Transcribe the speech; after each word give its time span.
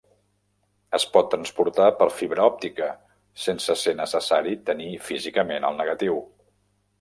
Es 0.97 1.03
pot 1.17 1.27
transportar 1.33 1.89
per 1.99 2.07
fibra 2.21 2.47
òptica, 2.51 2.87
sense 3.45 3.77
ser 3.83 3.93
necessari 4.01 4.55
tenir 4.71 4.89
físicament 5.11 5.69
el 5.71 5.79
negatiu. 5.85 6.19